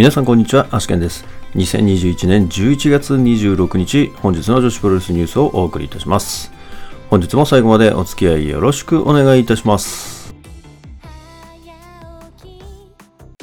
[0.00, 1.26] 皆さんこんにちは、アシケンです。
[1.56, 6.50] 2021年11月26日、本日の女子プロレスニュースをお送りいたします。
[7.10, 10.34] 本日も最後までお付き合いよろしくお願いいたします。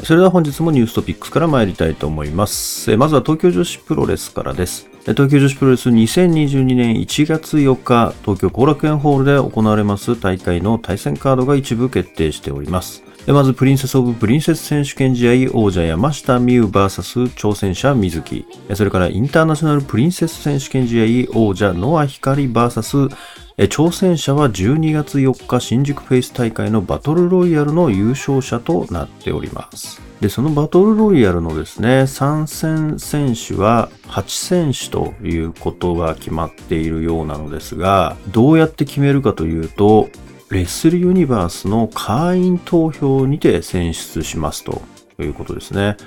[0.04, 2.92] それでは本日もニューストピックスから参りたいと思います。
[2.92, 4.90] えまずは東京女子プロレスからです。
[5.02, 13.04] 東京女子プロレス2022年1月4日、東京後楽園ホールで行われます大会の対戦カードが一部決定しております。
[13.28, 18.46] まず、プリンセスオブプリンセス選手権試合王者山下美夢 VS 挑戦者水木。
[18.74, 23.10] それからインターナショナルプリンセス選手権試合王者ノア光 VS
[23.58, 30.00] 挑戦者は12月4日新宿フェイス大会のバトルロイヤルの優勝者となっております。
[30.22, 40.08] で、そのバトルロイヤルのですね、参戦選手は8選手ということが決まっているようなのですが、どうやって決めるかというと、
[40.50, 44.82] レスルユニバースの会員投票にて選出しますと
[45.20, 45.98] いうことですね。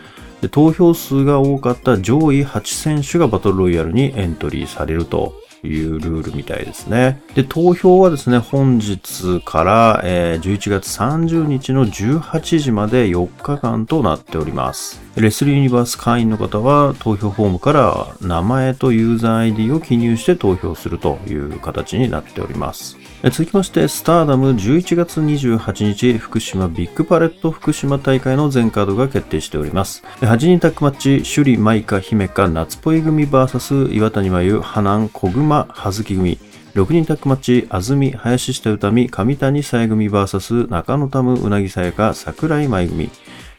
[0.41, 7.21] で投票数が多かった上位8選手がバトルロイヤルにエントリーされるというルールみたいですね。
[7.35, 15.03] で、投票はですね、本日から、えー11月30日の18時まで4日間となっております。
[15.17, 22.97] レスルユニバース会員の方は投票フォームから名前とユーザー ID を記入して投票するという形になっております。
[23.23, 30.03] 続きまして、スターダム11月28日、福島ビッグパレット福島大会の全カードが決定しております。
[30.21, 36.39] 8人タッグマッチ、首里舞香姫香夏ぽい組 VS 岩谷真由、花南小熊葉月組。
[36.75, 43.11] 6人タッグマッチ、安住、林下歌美、上谷さえ組 VS 中野タム、うなぎさやか、桜井舞組。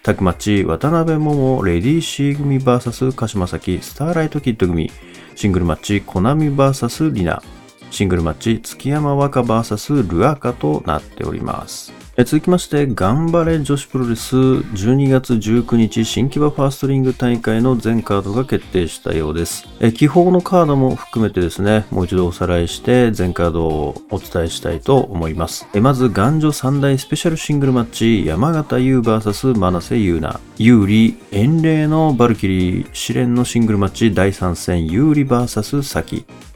[0.01, 4.89] タッグマッチ、渡辺桃、レディーシー組 VS 鹿島崎、スターライトキッド組。
[5.35, 7.43] シングルマッチ、コナミ VS リナ。
[7.91, 11.93] シングルマッチ、月山若 VS ルアカとなっております。
[12.17, 19.67] 続きまして、頑張れ女子プロレス12月19日新木場ファーストリング大会の全カードが決定したようです。
[19.79, 25.67] え気泡のカードも含めてですね、もう一度おさらいして全カードをお伝えしたいと思います。
[25.73, 30.39] えまず、男女三大スペシャルシングルマッチ、山形優 VS 真瀬優奈。
[30.57, 36.03] 有利、遠霊のバルキリー、試練のシングルマッチ第3戦、有利 VS サ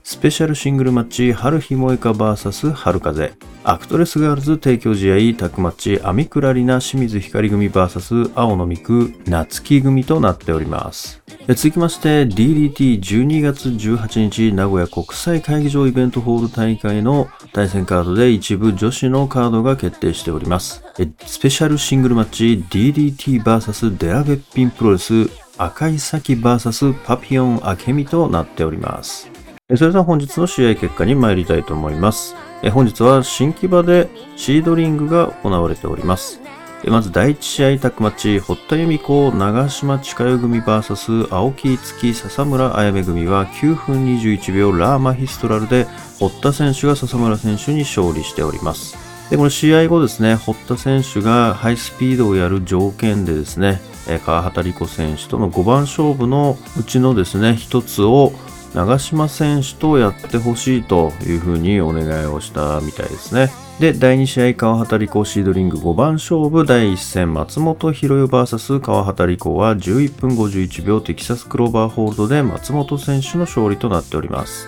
[0.07, 3.33] スペシャルシングルマッチ、春日萌香 VS 春風。
[3.63, 11.23] アクトレスガールズ提供試合、タッグマッチ、アミクラリナ清水光組 VS 青野美久、夏木組となっております。
[11.47, 20.83] 続きまして、DDT12 月18日、名古屋国際会議場イベントホール大会の対戦カードで一部女子のカードが決定しております。
[21.25, 29.34] スペシャルシングルマッチ、DDTVS デラベッピンプロレス、赤い咲 VS パピオン明美となっております。
[29.73, 32.35] それでは本日の試合結果に参りたいと思います。
[32.71, 36.39] 本日は新木場でシードリングが行われております。
[36.85, 45.87] まず第1試合タッグマッチ、堀田由美子、長島千佳代組 VS 青木月笹村彩芽組は9分21秒ラーマヒストラルで
[46.19, 48.95] 堀田選手が笹村選手に勝利しております。
[49.31, 53.81] で、この試合後ですね、堀田選手がハイスピードをやる条件でですね、
[54.27, 58.31] 川畑理子選手との5番勝負のうちのですね、一つを
[58.75, 63.49] 長島選手とやってほしいというふうにお願いをしたみたいですね。
[63.79, 74.67] で、第2試合、川畑理子シードリング5番勝負第1戦、松本博代 VS 川畑理子は11分51秒テキサスクローバーホールドで松本選手の勝利となっております。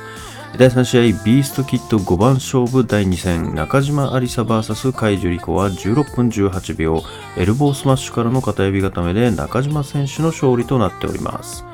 [0.58, 7.04] 第3試合、ビーストキッド5番勝負第2戦、中島有沙 VS 海樹里子は16分18秒、
[7.38, 11.67] エルボースマッシュからの片エビ固めで中島選手の勝利となっております。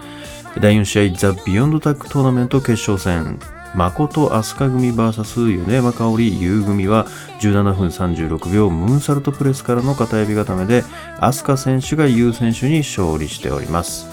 [0.60, 3.40] 第4試合、ザ・ビヨンドタックトーナメント決勝戦、
[3.74, 7.08] 誠飛鳥組 VS 米山香織優組は
[7.42, 10.84] 17分36秒ムーンサルトプレスからの片エビ固めで
[11.20, 14.08] 飛鳥選手が優選手に勝利しております。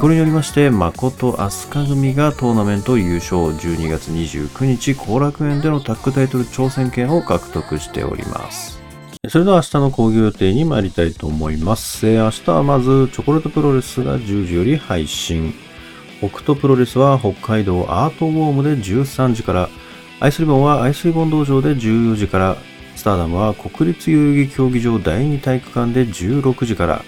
[0.00, 8.82] これによりまして、誠飛鳥組がトーナメント優勝12月29日後楽園でのタッグタイトル挑戦権を獲得しております。
[9.28, 12.04] それでは明日の講義予定に参りたいと思います。
[12.04, 15.54] 明日はまずチョコレートプロレスが10時より配信。
[16.20, 19.68] 北斗プロレスは北海道アートウォームで13時から、
[20.20, 22.56] アイスリボンはアイスリボン道場で14時から、
[22.96, 27.02] スターダムは国立代々木競技場第2体育館で16時から、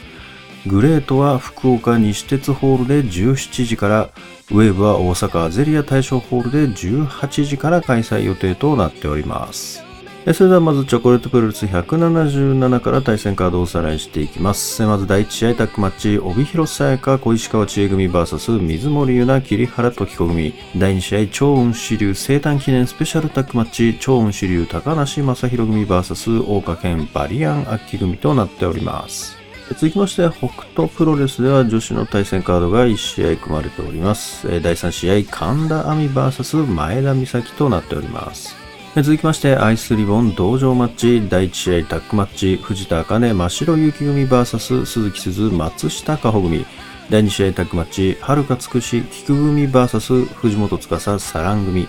[0.66, 4.10] グレートは福岡西鉄ホールで17時から、
[4.52, 9.89] ウェーブは大阪アゼリア大賞ホールで18時から開催予定となっております。
[10.22, 14.82] それではまずチョコレートプロレス177から対戦カードをおさらいしていきます。
[14.82, 20.54] まず第1試合タッグマッチ、帯広さやか小石川千恵組 VS 水森優奈桐原時子組。
[20.76, 29.36] 第2試合、超雲支流生誕記念スペシャルタッグマッチ、超雲支流高梨正宏組 VS 大岡健バリアンアッキ組となっております。
[29.70, 34.46] 続きまして、北斗プロレスでは女子の対戦カードが1試合組まれております。
[34.60, 38.59] 第3試合、神田亜美 VS 前田美咲となっております。
[38.96, 46.66] 続きまして、アイスリボン同場マッチ、第1試合タッグマッチ、藤田茜、真白雪組 VS 鈴木鈴、松下加穂組。
[47.08, 51.86] 第2試合タッグマッチ、遥かつくし、菊組 VS 藤本司、サラン組。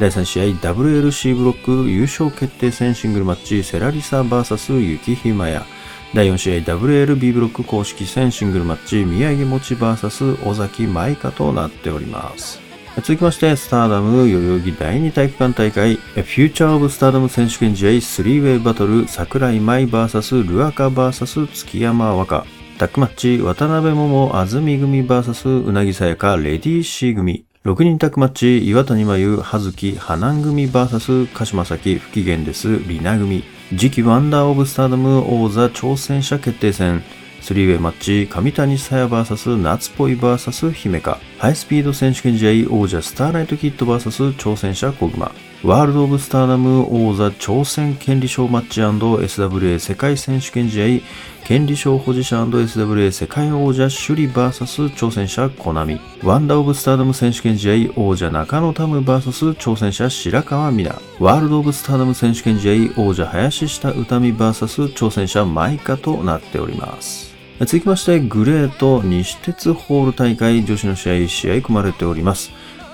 [0.00, 5.66] 第3試合 WLC ブロック優勝決定戦シングルマッチ、セラリサ VS 雪ひまや。
[6.14, 12.67] 第4試合 WLB ブロック公式戦シングルマッチ、宮城持ち VS 尾崎舞香となっております。
[12.96, 22.44] 続きまして、スターダム代々木第2体育館大会、フューチャーオブスターダム選手権試合3ウェイバトル、桜井舞 VS ルアカ VS 月山若。
[22.78, 27.44] タックマッチ、渡辺桃、安住組 VS うなぎさやか、レディーシー組。
[27.64, 33.44] 6人タックマッチ、岩谷真由、葉月、花組 VS 鹿島崎、不機嫌です、リナ組。
[33.76, 37.02] 次期ワンダーオブスターダム王座挑戦者決定戦。
[37.40, 41.18] スリーウェイマッチ、上谷さや VS 夏ぽい VS 姫香。
[41.38, 45.30] ハイスピード選手権試合王者スターライトキッド VS 挑戦者小熊。
[45.62, 56.00] ワールド・オブ・スターダム王座挑戦権利賞マッチ &SWA 世界選手権試合権利賞保持者 &SWA 世界王者シュリ VS 挑戦者コナミ。
[56.24, 67.37] ワンダー・オブ・スターダム選手権試合王者中野タム VS 挑戦者白川美奈ワールド・オブ・スターダム選手権試合王者林下歌美 VS 挑戦者マイカとなっております。
[67.60, 72.52] 続きまして、グレート西鉄ホール大会女子の試合試合組まれております。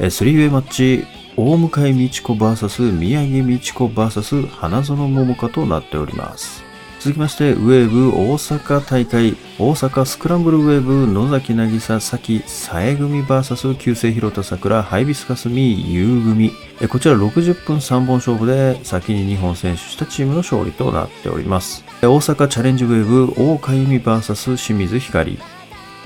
[0.08, 1.04] スリーウェイマッチ、
[1.36, 6.63] 大向美智子 VS 宮城美智子 VS 花園桃香となっております。
[7.04, 16.50] 続きまして、ウェーブ大阪大会、大阪スクランブルウェーブ野崎渚咲さえ組 VS 旧姓広田桜ハイビスカスミ優組。
[16.88, 21.84] こちら60分3本勝負で先に2本選手したチームの勝利となっております。
[22.00, 25.38] 大阪チャレンジウェーブ大岡由美 VS 清水光。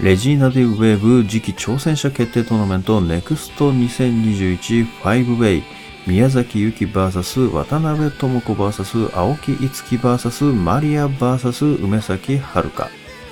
[0.00, 5.62] レジーナ・ディ・ウェーブ次期挑戦者決定トーナメントネクスト2021ファイブウェイ
[6.09, 12.71] 宮崎有妃 VS 渡辺智子 VS 青木いつき VS マリア VS 梅崎遥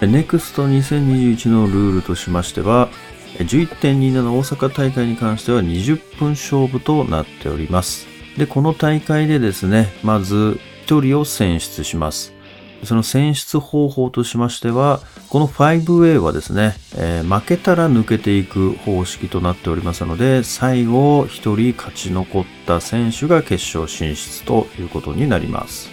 [0.02, 2.90] ネクスト2021のルールとしましては
[3.38, 8.06] 11.27大阪大会に関しては20分勝負となっております。
[8.36, 12.35] で、この大会でですね、まず1人を選出します。
[12.84, 25.90] その選出方法としましては、この 5way はですね、えー、負けたら抜けていく方式となっておりますので、最後1人勝ち残った選手が決勝進出ということになります。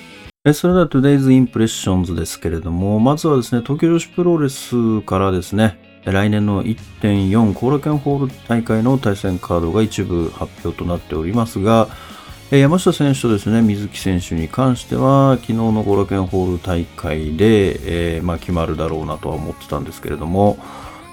[0.54, 11.88] それでは Today's Impressions ですけれども、まずはですね、東京女子プロレスからですね、来年の1.4コーラケンホール大会の対戦カードが一部発表となっておりますが、
[12.56, 20.60] え山下選手とですね水木選手に関しては昨日のゴラケンホール大会で、えー、まあ、決まるだろうなとは思ってたんですけれども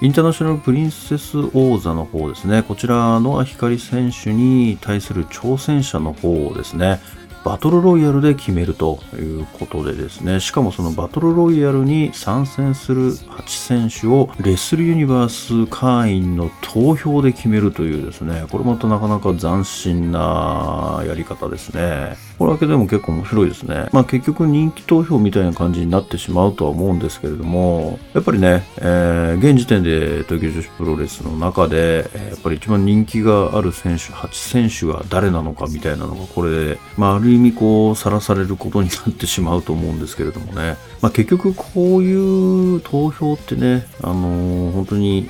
[0.01, 2.63] インターナショナルプリンセス王座の方ですね。
[2.63, 6.99] こちらの光選手に対する挑戦者の方をですね。
[7.43, 22.15] バトルロイヤルで決めるということでですね、しかもそのバトルロイヤルに参戦する8選手をレスルユニバース会員の投票で決めるというですね、これまたなかなか斬新なやり方ですね。
[22.41, 23.87] これだけでも結構面白いですね。
[23.91, 40.77] まあ結局人気投票みたいな感じになってしまうとは思うんですけれども、やっぱりね、えー、現時点で東京女子プロレスの中で、やっぱり一番人気がある選手、8選手が誰なのかみたいなのがこれで、まあある意味こう、さらされることになってしまうと思うんですけれどもね。
[40.99, 45.29] まあ結局こういう投票ってね、あのー、本当に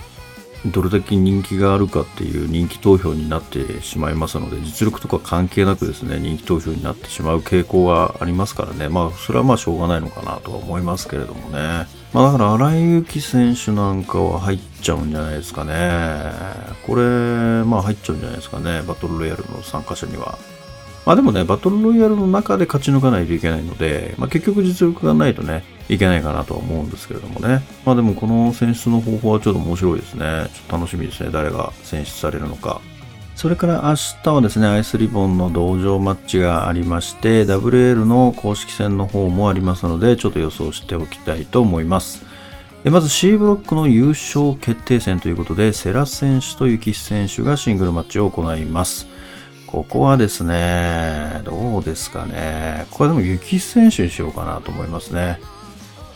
[0.65, 11.87] どれだけ人気があるかっていう人気投票になってしまいますので、実力とか関係なくですね、人気投票になってしまう傾向がありますからね、まあ、それはまあしょうがないのかなとは思いますけれどもね。
[12.13, 16.01] まあ、だから、荒井由紀選手なんかは入っちゃうんじゃないですかね。
[16.85, 17.01] これ、
[17.63, 20.37] まあ入っちゃうんじゃないですかね、バトルロイヤルの参加者には。
[21.05, 27.63] まあでもね、バトルロイヤルの中で勝ち抜かないといけないので、まあ結局実力がないとね、いけないかなとは思うんですけれどもね。
[27.85, 30.47] まあでもこの選出の方法はちょっと面白いですね。
[30.53, 31.31] ちょっと楽しみですね。
[31.31, 32.81] 誰が選出されるのか。
[33.35, 42.23] それから明日はですね、アイスリボンの同場マッチがありまして、WL の公式戦の方もありますので、ちょっと予想しておきたいと思います。
[42.83, 49.07] まず C ブロックの優勝決定戦ということで、セラ選手とユキ選手がシングルマッチを行います。
[49.71, 52.85] ここはですね、どうですかね。
[52.91, 55.39] ここはでも雪選手にしようかなと思いますね。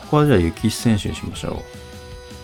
[0.02, 1.64] ここはじゃあ雪選手にしましょ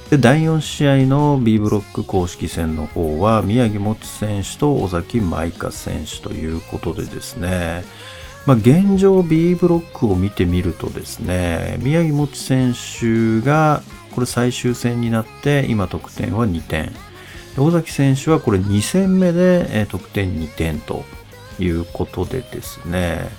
[0.07, 0.11] う。
[0.11, 7.83] で、第4試合の B ブロック公式戦の方は、宮城もち選手と尾崎舞香選手ということでですね、
[8.45, 13.83] まあ、現状 B ブロックを見てみるとですね、宮城もち選手が
[14.15, 16.91] これ最終戦になって今得点は2点
[17.57, 21.03] 尾崎選手はこれ2戦目で、得点2点と
[21.59, 23.29] いうことでですね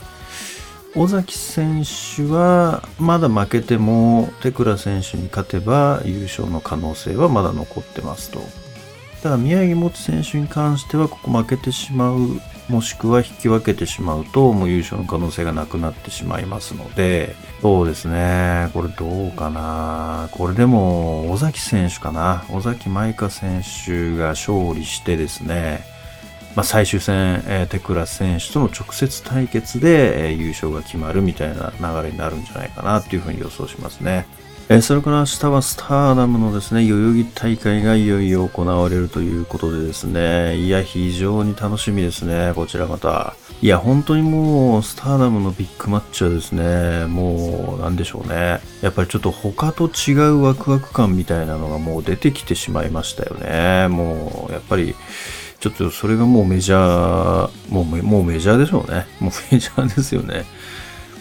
[0.95, 8.41] 尾崎選手はまだ負けても手倉選手に勝てば優勝の可能性はまだ残ってますと。
[9.23, 17.35] ただ宮城持選手に関してはここ負けてしまうもしくは引き分けてしまうともう優勝の可能性がなくなってしまいますので。
[17.61, 18.71] そうですね。
[18.73, 20.29] これどうかな。
[20.33, 22.45] これでも尾崎選手かな。
[22.51, 25.85] 尾崎舞香選手が勝利してですね。
[26.55, 34.27] まあ、最終戦、えー、テクラ選手との直接対決で、えー、優勝が決まるみたいな流れになるんじゃないかなっていうふうに予想しますね。
[34.69, 43.35] え、それから明日はスターダムのですね、代々木大会がいよいよ行われるということでですね、いや、非常に楽しみですね、こちらまた。
[43.61, 48.61] いや、本当にもう、スターダムのビッグマッチはですね、もう、なんでしょうね。
[48.81, 53.89] やっぱりちょっと他と違うワクワク感みたいなのがもう出てきてしまいましたよね。
[53.89, 54.95] もう、やっぱり、
[55.61, 59.07] ちょっとそれがもうメジャー、もうもうメジャーでしょうね。
[59.21, 60.45] もうメジャーですよね。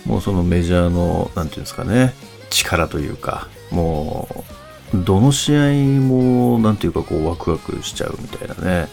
[0.05, 2.13] もうそのメジャーの、なんていうんですかね、
[2.51, 4.45] 力というか、も
[4.93, 5.59] う、どの試合
[6.01, 8.87] も、なんていうかこうワクワクしちゃうみたいなね。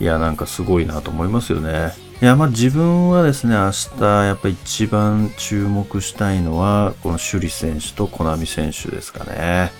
[0.00, 1.92] いや、なんかすごいなと思いますよね。
[2.22, 9.72] いや、まあ自分はですね、明日やっぱ一番注目したいのは、この首里選手とコナミ選手ですかね。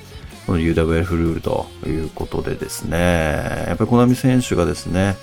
[0.47, 5.17] この UWF ルールということでですね、やっぱりコナミ選手がですね、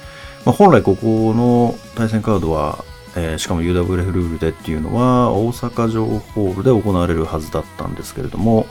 [0.45, 2.83] まあ、本来ここの対戦カードは、
[3.15, 8.67] えー、しかも UWF ルールでっていうのは大阪城ホールで行われるはずだったんですけれども、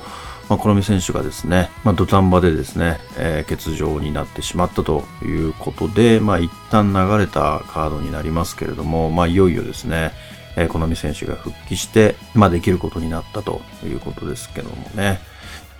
[0.49, 10.13] まあ、コナミ選手がですね、まあ、土壇場でですね、えー、欠場になってしまったということで、まあ、一旦流れたカードになりますけれども、まあ、いよいよですね、
[10.57, 15.21] えー、コナミ選手が復帰して、まあ、できることになったということですけどもね。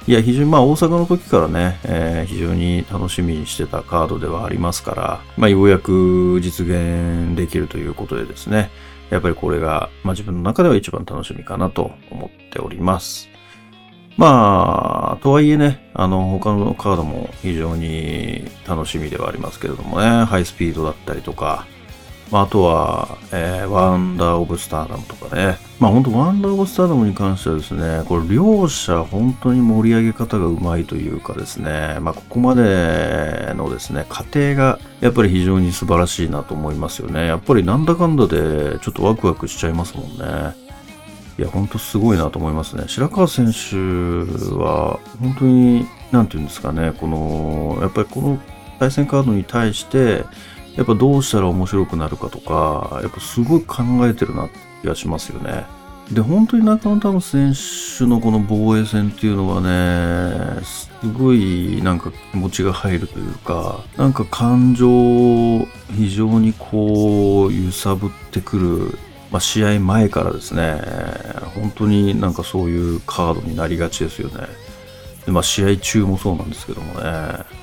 [0.07, 8.71] いや、非常にまあ大阪の時からね、えー、非常に楽しみにしてたカードではありますから、まあようやく実現できるということでですね、
[9.11, 13.29] やっぱりこれが、まあ自分の中では一番楽しみかなと思っております。
[14.17, 21.67] まあ、とはいえね、あの、他のカードも非常に楽しみではありますけれどもね、ハイスピードだったりとか、
[22.31, 25.59] まあ、あとは、えー、ワンダー・オブ・スターダムとかね。
[25.81, 37.27] まあ本当ワンダー・オブ・スターダムに関してはですね、これ両者本当に盛り上げ方がうまいというかですね、まあここまでのですね、過程がやっぱり非常に素晴らしいなと思いますよね。
[37.27, 40.55] やっぱりなんだかんだでちょっとワクワクしちゃいますもんね。
[41.39, 42.85] いや、ほんとすごいなと思いますね。
[42.87, 43.77] 白川選手
[44.57, 48.39] は本当に、なんていうんですかね、この、やっぱりこの
[48.79, 50.25] 対戦カードに対して、
[50.77, 55.65] やっぱどうしたら面白くなるかとか、やっぱすごい考えてるなって気がしますよね。
[56.13, 57.55] で、本当に中野タム選
[57.99, 68.99] 手のこの防衛戦っていうのはね、すごいなんか気持ちが入るというか、なんか感情を非常にこう揺さぶってくる、
[69.31, 70.81] まあ、試合前からですね、
[71.55, 74.49] 本当になんかそういうカードになりがちですよね。
[75.27, 77.11] まあ、試合中もそうなんですけどもね、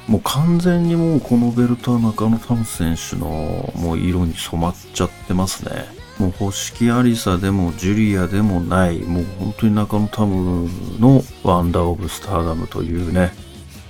[0.08, 5.86] もう完全にもうこのベルトは中野タム選手のもう色に染まっちゃってますね。
[6.20, 13.34] もう星木ありさでもジュリアでもない、もう本当に中野タムのワンダーオブスターダムというね、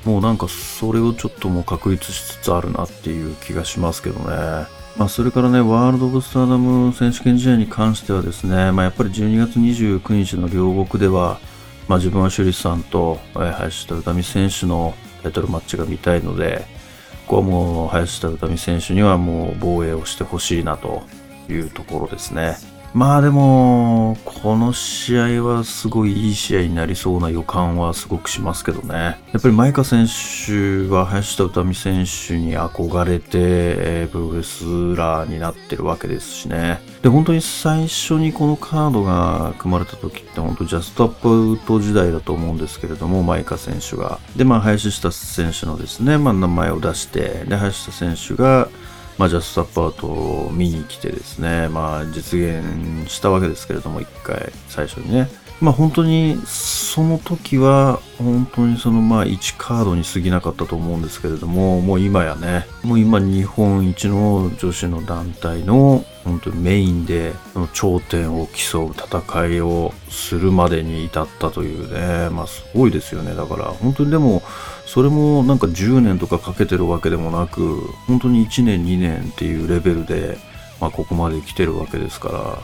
[0.05, 4.67] もうなんかそれをちょっともう確立しつつあるなっていう気がしますけどね。
[4.97, 11.39] まあ、それからね、ワールド・オブ・スターダム選手権試合に関してはですね、まあ、やっぱり12月29日の両国では、
[11.87, 16.65] まあ、自分は趣里さんと、えー、林田歌美選手のタイトルマッチが見たいので、
[17.27, 21.03] ここはもう林田歌美選手にはもう防衛をしてほしいなと
[21.49, 22.57] いうところですね。
[22.93, 29.19] まあでも、この試合はすごいいい試合になりそうな予感はすごくしますけどね。
[29.33, 36.81] やっぱり前川選手は林田歌美選手に憧れて、プロレスラーになってるわけですしね。
[37.03, 44.17] で、本当に最初にこのカードが組まれた時って本当ジャストアップアウト時代だと思うんですけれども、前川選手が。
[44.35, 48.69] で、まあ林下選手のですね、まあ名前を出して、で、林下選手が、
[49.17, 55.27] まあ、ジャストアップアウトを見に来てですね、まあ、実現したわけですけれども、一回、最初にね。
[55.59, 67.33] まあ、本当に、その時は、本当にその、まあ、1カードに過ぎなかったと思うんですけれども、もう今やね、もう今、日本一の女子の団体の、本当にメインで、
[67.73, 73.33] 頂点を競う戦いをするまでに至ったというね、まあ、すごいですよね。
[73.33, 74.43] だから、本当にでも、
[74.87, 80.37] それもなんか10年とかかけてるわけでもなく、本当に1年2年っていうレベルで、
[80.79, 82.57] まあ、ここまで来てるわけですから、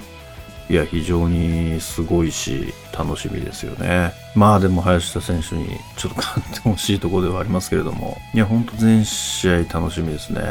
[0.70, 4.13] いや、非常にすごいし、楽しみですよね。
[4.36, 10.42] まあでも林田選手にちょっと勝ってほしいところではありますけれども、いや、ほんと全試合楽しみですね。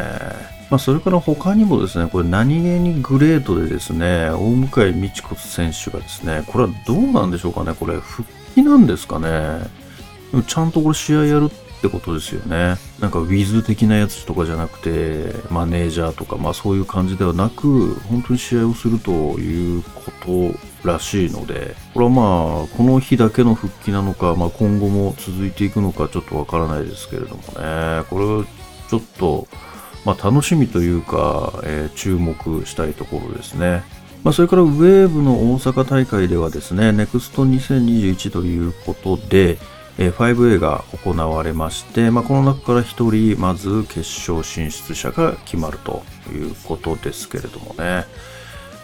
[0.68, 9.81] まあそれから他にもですね、これ何気にグレートでですね、大向井道子選手がですね、これはどうなんでしょうかね、これ復帰なんですかね。
[10.46, 12.76] ちゃんとこれ試合やるってことですよね。
[13.00, 20.12] なんかウィズ的なやつとかじゃなくて、マネージャーとか、まあそういう感じではなく、本当に試合をするというこ
[20.84, 28.44] とらしいので、これはまあ、この日だけの復帰なのか、まあ今後も続いていくのかちょっとわからないですけれどもね、これは
[28.88, 29.48] ちょっと、
[30.04, 33.82] まあ楽しみというか、えー、注目したいところですね。
[34.24, 39.58] まあ、それからウェーブの大阪大会ではですね、ネクスト2021ということで、
[39.98, 48.06] え 5A が行われまして、まあ、この中から1人、まず決勝進出者が決まるということですけれどもね。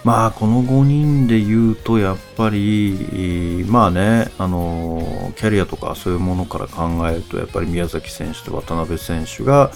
[0.05, 9.73] まあ、この5人で言うと、やっぱり、まあね、あの、キャリアとかそういうものから考えると、やっぱり宮崎選手と渡辺選手が、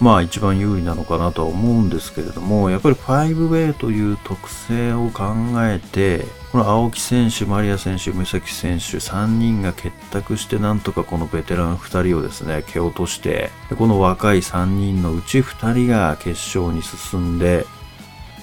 [0.00, 17.66] まあ一番有利なのかなとは思うんですけれども、やっぱり 5way という特性を考えて、この青木選手、マリア選手、梅崎選手、3人が結託してなんとかこのベテラン2人をですね、蹴落として、この若い3人のうち2人が決勝に進んで、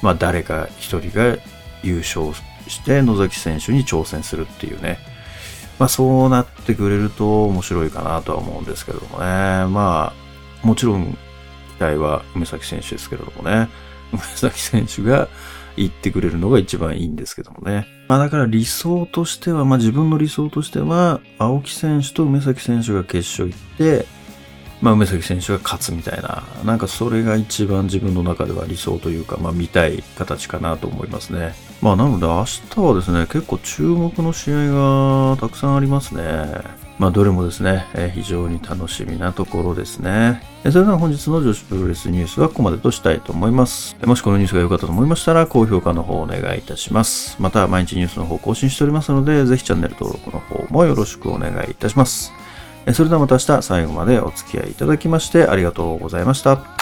[0.03, 1.37] まあ誰か1人が
[1.81, 2.33] 優勝
[2.67, 4.99] して野崎選手に挑戦するっていうね。
[5.79, 9.25] まあそうなってくれると面白いかなとは思うんですけれどもね。
[9.25, 10.13] ま
[10.63, 11.17] あ、もちろん
[11.77, 13.69] 期待は梅崎選手ですけれどもね。
[14.11, 15.27] 梅崎選手が
[15.75, 17.87] 行ってくれるのが一番いいんですけどもね。
[18.07, 24.05] まあだから理想としては、まあ自分の理想としては、青木選手と梅崎選手が決勝行って、
[24.81, 31.53] まあ梅崎選手が勝つみたいな、なんかそれが一番自分の中では理想というか、まあ見たい形かなと思いますね。
[31.81, 36.86] まあなので明日はですね、結構注目の試合がたくさんありますね。
[36.99, 40.71] まあ、どれもですね、えー、非常に楽しみなところですねえ。
[40.71, 43.95] それでは本日の女子プロレスニュースはここまでとしたいと思います。
[44.01, 47.37] えもしこのニュースが良かったと思いましたら、高評価の方をお願いいたします。
[47.39, 52.33] また、毎日ニュースの方更新しておりますので、ぜひチャンネル登録の方もよろしくお願いいたします。
[52.87, 56.76] えそれではまた明日最後までお付き合いいただきましてありがとうございました。